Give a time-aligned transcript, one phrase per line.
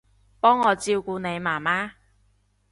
[0.39, 1.91] 幫我照顧你媽媽